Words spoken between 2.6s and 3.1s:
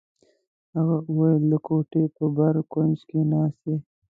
کونج